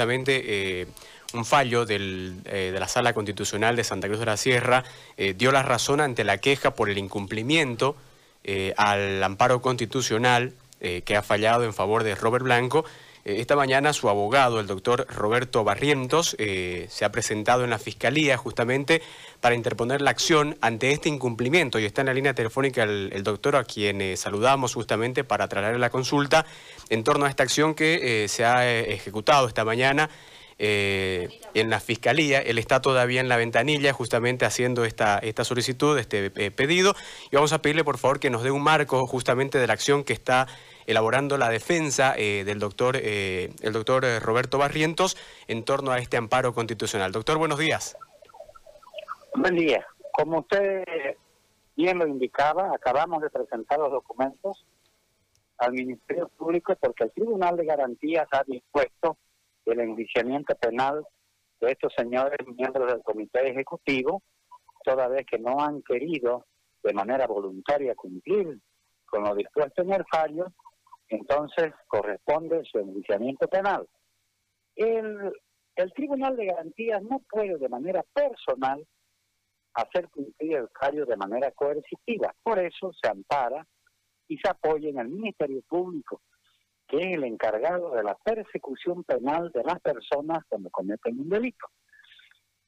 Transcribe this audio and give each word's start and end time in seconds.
justamente 0.00 0.86
un 1.32 1.44
fallo 1.44 1.84
de 1.84 2.72
la 2.78 2.88
Sala 2.88 3.12
Constitucional 3.12 3.76
de 3.76 3.84
Santa 3.84 4.08
Cruz 4.08 4.20
de 4.20 4.26
la 4.26 4.36
Sierra 4.36 4.84
dio 5.36 5.52
la 5.52 5.62
razón 5.62 6.00
ante 6.00 6.24
la 6.24 6.38
queja 6.38 6.74
por 6.74 6.88
el 6.88 6.96
incumplimiento 6.98 7.96
al 8.76 9.22
amparo 9.22 9.60
constitucional 9.60 10.54
que 10.80 11.16
ha 11.16 11.22
fallado 11.22 11.64
en 11.64 11.74
favor 11.74 12.02
de 12.02 12.14
Robert 12.14 12.44
Blanco 12.44 12.84
eh, 12.84 13.09
esta 13.24 13.54
mañana 13.54 13.92
su 13.92 14.08
abogado, 14.08 14.60
el 14.60 14.66
doctor 14.66 15.06
Roberto 15.10 15.62
Barrientos, 15.62 16.34
eh, 16.38 16.86
se 16.88 17.04
ha 17.04 17.12
presentado 17.12 17.64
en 17.64 17.70
la 17.70 17.78
Fiscalía 17.78 18.38
justamente 18.38 19.02
para 19.40 19.54
interponer 19.54 20.00
la 20.00 20.10
acción 20.10 20.56
ante 20.62 20.92
este 20.92 21.10
incumplimiento 21.10 21.78
y 21.78 21.84
está 21.84 22.00
en 22.00 22.06
la 22.06 22.14
línea 22.14 22.34
telefónica 22.34 22.82
el, 22.82 23.22
doctor 23.22 23.56
a 23.56 23.64
quien 23.64 24.00
eh, 24.00 24.16
saludamos 24.16 24.74
justamente 24.74 25.22
para 25.22 25.48
traer 25.48 25.78
la 25.78 25.90
consulta 25.90 26.46
en 26.88 27.04
torno 27.04 27.26
a 27.26 27.28
esta 27.28 27.42
acción 27.42 27.74
que 27.74 28.26
se 28.28 28.44
ha 28.44 28.68
ejecutado 28.68 29.46
esta 29.46 29.64
mañana 29.64 30.08
en 30.58 31.70
la 31.70 31.80
Fiscalía. 31.80 32.40
Él 32.40 32.58
está 32.58 32.82
todavía 32.82 33.20
en 33.20 33.28
la 33.28 33.36
ventanilla 33.36 33.92
justamente 33.92 34.44
haciendo 34.44 34.84
esta, 34.84 35.18
esta 35.18 35.44
solicitud, 35.44 35.98
este 35.98 36.30
pedido 36.30 36.94
y 37.30 37.36
vamos 37.36 37.52
a 37.52 37.62
pedirle 37.62 37.84
por 37.84 37.98
favor 37.98 38.20
que 38.20 38.30
nos 38.30 38.42
dé 38.42 38.50
un 38.50 38.62
marco 38.62 39.06
justamente 39.06 39.58
de 39.58 39.66
la 39.66 39.72
acción 39.72 40.04
que 40.04 40.12
está 40.12 40.46
elaborando 40.90 41.38
la 41.38 41.48
defensa 41.48 42.14
eh, 42.16 42.42
del 42.44 42.58
doctor, 42.58 42.96
eh, 42.96 43.50
el 43.62 43.72
doctor 43.72 44.04
eh, 44.04 44.18
Roberto 44.18 44.58
Barrientos 44.58 45.16
en 45.46 45.64
torno 45.64 45.92
a 45.92 45.98
este 45.98 46.16
amparo 46.16 46.52
constitucional. 46.52 47.12
Doctor, 47.12 47.38
buenos 47.38 47.60
días. 47.60 47.96
Buen 49.36 49.54
día. 49.54 49.86
Como 50.10 50.40
usted 50.40 50.84
bien 51.76 51.98
lo 51.98 52.08
indicaba, 52.08 52.74
acabamos 52.74 53.22
de 53.22 53.30
presentar 53.30 53.78
los 53.78 53.92
documentos 53.92 54.66
al 55.58 55.72
Ministerio 55.72 56.28
Público 56.36 56.74
porque 56.80 57.04
el 57.04 57.12
Tribunal 57.12 57.56
de 57.56 57.66
Garantías 57.66 58.26
ha 58.32 58.42
dispuesto 58.42 59.16
el 59.66 59.78
enjuiciamiento 59.78 60.56
penal 60.56 61.06
de 61.60 61.70
estos 61.70 61.92
señores 61.96 62.38
miembros 62.56 62.92
del 62.92 63.02
Comité 63.02 63.48
Ejecutivo, 63.48 64.22
toda 64.82 65.06
vez 65.06 65.24
que 65.24 65.38
no 65.38 65.60
han 65.62 65.82
querido 65.82 66.46
de 66.82 66.92
manera 66.92 67.28
voluntaria 67.28 67.94
cumplir 67.94 68.58
con 69.06 69.22
lo 69.22 69.36
dispuesto 69.36 69.82
en 69.82 69.92
el 69.92 70.04
fallo 70.10 70.52
entonces 71.10 71.72
corresponde 71.88 72.62
su 72.64 72.78
enjuiciamiento 72.78 73.46
penal. 73.48 73.86
El, 74.76 75.32
Tribunal 75.94 76.36
de 76.36 76.46
Garantías 76.46 77.02
no 77.02 77.20
puede 77.30 77.56
de 77.56 77.68
manera 77.68 78.04
personal 78.12 78.86
hacer 79.72 80.08
cumplir 80.10 80.56
el 80.56 80.68
fallo 80.78 81.06
de 81.06 81.16
manera 81.16 81.50
coercitiva. 81.52 82.34
Por 82.42 82.58
eso 82.58 82.92
se 82.92 83.08
ampara 83.08 83.66
y 84.28 84.36
se 84.36 84.48
apoya 84.50 84.90
en 84.90 84.98
el 84.98 85.08
Ministerio 85.08 85.62
Público, 85.66 86.20
que 86.86 86.98
es 86.98 87.16
el 87.16 87.24
encargado 87.24 87.94
de 87.94 88.02
la 88.02 88.14
persecución 88.14 89.04
penal 89.04 89.50
de 89.52 89.64
las 89.64 89.80
personas 89.80 90.44
cuando 90.48 90.68
cometen 90.70 91.18
un 91.18 91.30
delito. 91.30 91.66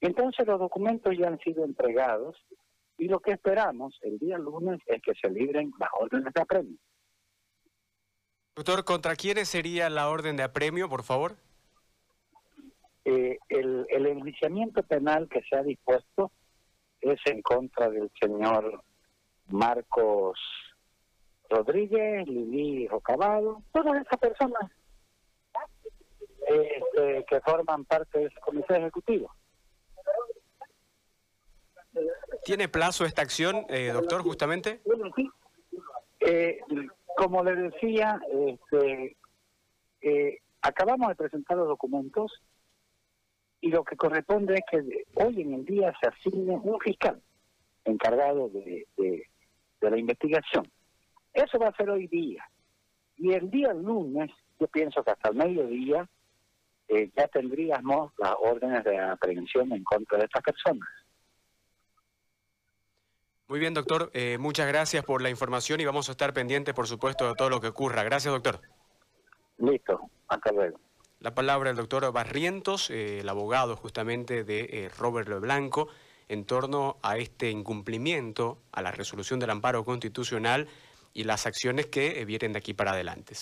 Entonces 0.00 0.46
los 0.46 0.60
documentos 0.60 1.16
ya 1.16 1.28
han 1.28 1.38
sido 1.38 1.64
entregados 1.64 2.36
y 2.98 3.08
lo 3.08 3.20
que 3.20 3.32
esperamos 3.32 3.98
el 4.02 4.18
día 4.18 4.36
lunes 4.36 4.80
es 4.86 5.00
que 5.00 5.14
se 5.14 5.30
libren 5.30 5.72
las 5.78 5.88
órdenes 5.98 6.32
de 6.34 6.42
apremio. 6.42 6.78
Doctor, 8.58 8.84
¿contra 8.84 9.14
quiénes 9.14 9.48
sería 9.48 9.88
la 9.88 10.08
orden 10.08 10.36
de 10.36 10.42
apremio, 10.42 10.88
por 10.88 11.04
favor? 11.04 11.36
Eh, 13.04 13.38
el, 13.50 13.86
el 13.88 14.06
enjuiciamiento 14.06 14.82
penal 14.82 15.28
que 15.28 15.42
se 15.48 15.54
ha 15.54 15.62
dispuesto 15.62 16.32
es 17.00 17.20
en 17.26 17.40
contra 17.40 17.88
del 17.88 18.10
señor 18.20 18.82
Marcos 19.46 20.40
Rodríguez, 21.48 22.26
Lili 22.26 22.88
Rocabado, 22.88 23.62
todas 23.72 24.02
esas 24.04 24.18
personas 24.18 24.72
este, 26.40 27.24
que 27.28 27.40
forman 27.42 27.84
parte 27.84 28.18
de 28.18 28.24
ese 28.24 28.40
comité 28.40 28.76
ejecutivo. 28.76 29.32
¿Tiene 32.44 32.68
plazo 32.68 33.04
esta 33.04 33.22
acción, 33.22 33.66
eh, 33.68 33.92
doctor, 33.92 34.22
justamente? 34.22 34.80
Eh, 36.18 36.58
como 37.18 37.42
le 37.42 37.56
decía, 37.56 38.20
este, 38.30 39.16
eh, 40.02 40.38
acabamos 40.62 41.08
de 41.08 41.16
presentar 41.16 41.56
los 41.56 41.66
documentos 41.66 42.32
y 43.60 43.70
lo 43.70 43.82
que 43.82 43.96
corresponde 43.96 44.54
es 44.54 44.60
que 44.70 45.04
hoy 45.14 45.40
en 45.40 45.54
el 45.54 45.64
día 45.64 45.92
se 46.00 46.06
asigne 46.06 46.54
un 46.54 46.78
fiscal 46.78 47.20
encargado 47.84 48.50
de, 48.50 48.86
la 49.80 49.98
investigación. 49.98 50.70
Eso 51.34 51.58
va 51.58 51.68
a 51.68 51.76
ser 51.76 51.90
hoy 51.90 52.06
día. 52.06 52.48
Y 53.16 53.32
el 53.32 53.50
día 53.50 53.74
lunes, 53.74 54.30
yo 54.60 54.68
pienso 54.68 55.02
que 55.02 55.10
hasta 55.10 55.30
el 55.30 55.34
mediodía, 55.34 56.08
eh, 56.86 57.10
ya 57.16 57.26
tendríamos 57.26 58.12
las 58.18 58.34
órdenes 58.38 58.84
de 58.84 58.96
aprehensión 58.96 59.72
en 59.72 59.82
contra 59.82 60.18
de 60.18 60.26
estas 60.26 60.42
personas. 60.42 60.88
Muy 63.48 63.60
bien, 63.60 63.72
doctor. 63.72 64.10
Eh, 64.12 64.36
muchas 64.38 64.68
gracias 64.68 65.02
por 65.04 65.22
la 65.22 65.30
información 65.30 65.80
y 65.80 65.86
vamos 65.86 66.10
a 66.10 66.12
estar 66.12 66.34
pendientes, 66.34 66.74
por 66.74 66.86
supuesto, 66.86 67.26
de 67.26 67.34
todo 67.34 67.48
lo 67.48 67.62
que 67.62 67.68
ocurra. 67.68 68.04
Gracias, 68.04 68.32
doctor. 68.32 68.60
Listo. 69.56 69.98
Hasta 70.28 70.52
luego. 70.52 70.78
La 71.20 71.34
palabra 71.34 71.70
del 71.70 71.78
doctor 71.78 72.12
Barrientos, 72.12 72.90
eh, 72.90 73.20
el 73.20 73.28
abogado 73.28 73.74
justamente 73.74 74.44
de 74.44 74.68
eh, 74.70 74.88
Robert 74.90 75.28
Leblanco, 75.28 75.88
en 76.28 76.44
torno 76.44 76.98
a 77.02 77.16
este 77.16 77.50
incumplimiento 77.50 78.58
a 78.70 78.82
la 78.82 78.90
resolución 78.90 79.40
del 79.40 79.48
amparo 79.48 79.82
constitucional 79.82 80.68
y 81.14 81.24
las 81.24 81.46
acciones 81.46 81.86
que 81.86 82.22
vienen 82.26 82.52
de 82.52 82.58
aquí 82.58 82.74
para 82.74 82.92
adelante. 82.92 83.34